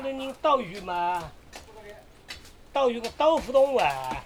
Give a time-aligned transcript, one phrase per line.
[0.00, 1.30] 里人斗鱼嘛，
[2.72, 4.23] 斗鱼个豆腐冻啊。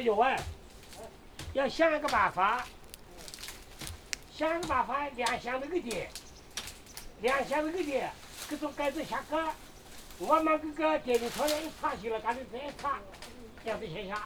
[0.00, 0.40] 有哎，
[1.52, 2.64] 要想一个办法，
[4.34, 6.08] 想个办法，两想那个点，
[7.20, 8.10] 两想那个点，
[8.48, 9.54] 各种各种下岗，
[10.18, 12.98] 我们这个电车也差些了，干脆再差，
[13.64, 14.22] 这样子想想。